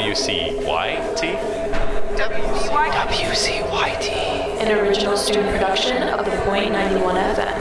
[0.00, 1.36] WCYT?
[2.16, 4.08] WCYT.
[4.62, 7.59] An original student production of the Point 91 FM.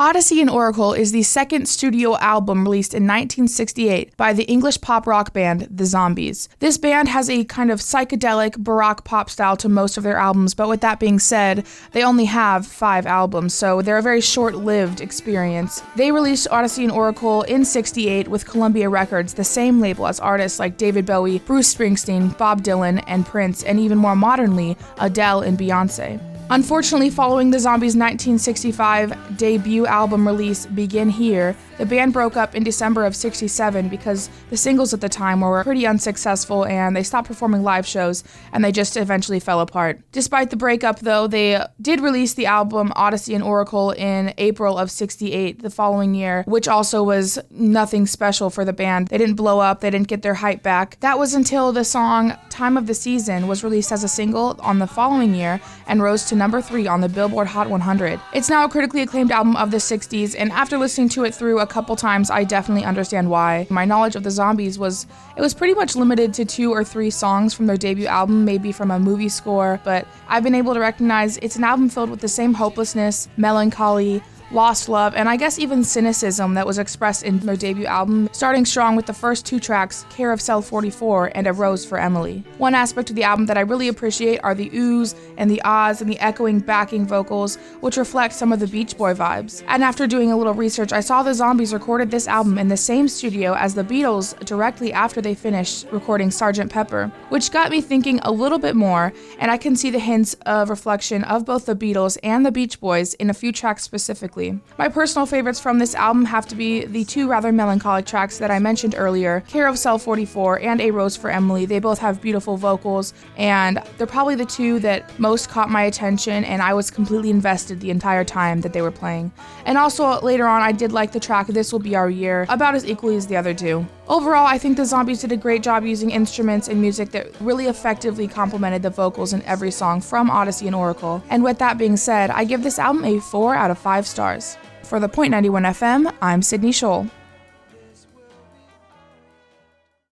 [0.00, 5.06] Odessey and Oracle is the second studio album released in 1968 by the English pop
[5.06, 6.48] rock band The Zombies.
[6.58, 10.54] This band has a kind of psychedelic baroque pop style to most of their albums,
[10.54, 14.54] but with that being said, they only have five albums, so they're a very short
[14.54, 15.82] lived experience.
[15.96, 20.58] They released Odessey and Oracle in 68 with Columbia Records, the same label as artists
[20.58, 25.58] like David Bowie, Bruce Springsteen, Bob Dylan, and Prince, and even more modernly, Adele and
[25.58, 26.29] Beyonce.
[26.52, 32.64] Unfortunately, following the Zombies' 1965 debut album release, Begin Here, the band broke up in
[32.64, 37.28] December of 67 because the singles at the time were pretty unsuccessful and they stopped
[37.28, 40.00] performing live shows and they just eventually fell apart.
[40.10, 44.90] Despite the breakup, though, they did release the album Odessey and Oracle in April of
[44.90, 49.06] 68 the following year, which also was nothing special for the band.
[49.06, 50.98] They didn't blow up, they didn't get their hype back.
[50.98, 54.80] That was until the song Time of the Season was released as a single on
[54.80, 58.18] the following year and rose to number three on the Billboard Hot 100.
[58.32, 61.60] It's now a critically acclaimed album of the 60s, and after listening to it through
[61.60, 63.66] a couple times, I definitely understand why.
[63.68, 67.10] My knowledge of the Zombies was it was pretty much limited to two or three
[67.10, 70.80] songs from their debut album, maybe from a movie score, but I've been able to
[70.80, 74.22] recognize it's an album filled with the same hopelessness, melancholy,
[74.52, 78.64] lost love, and I guess even cynicism that was expressed in their debut album, starting
[78.64, 82.42] strong with the first two tracks, Care of Cell 44 and A Rose for Emily.
[82.58, 86.00] One aspect of the album that I really appreciate are the oohs and the ahs
[86.00, 89.62] and the echoing backing vocals, which reflect some of the Beach Boy vibes.
[89.68, 92.76] And after doing a little research, I saw the Zombies recorded this album in the
[92.76, 96.70] same studio as the Beatles directly after they finished recording Sgt.
[96.70, 100.34] Pepper, which got me thinking a little bit more, and I can see the hints
[100.46, 104.39] of reflection of both the Beatles and the Beach Boys in a few tracks specifically.
[104.78, 108.50] My personal favorites from this album have to be the two rather melancholic tracks that
[108.50, 111.66] I mentioned earlier Care of Cell 44 and A Rose for Emily.
[111.66, 116.44] They both have beautiful vocals, and they're probably the two that most caught my attention,
[116.44, 119.32] and I was completely invested the entire time that they were playing.
[119.66, 122.74] And also, later on, I did like the track This Will Be Our Year about
[122.74, 123.86] as equally as the other two.
[124.10, 127.66] Overall, I think the Zombies did a great job using instruments and music that really
[127.66, 131.22] effectively complemented the vocals in every song from Odessey and Oracle.
[131.30, 134.56] And with that being said, I give this album a 4 out of 5 stars.
[134.82, 137.08] For the Point 91 FM, I'm Sydney Scholl.